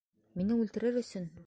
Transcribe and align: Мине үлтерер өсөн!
Мине 0.41 0.57
үлтерер 0.63 1.01
өсөн! 1.05 1.33